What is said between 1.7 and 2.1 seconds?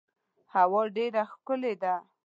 ده.